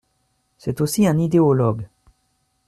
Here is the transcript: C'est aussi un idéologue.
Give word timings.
C'est 0.57 0.81
aussi 0.81 1.05
un 1.05 1.19
idéologue. 1.19 1.85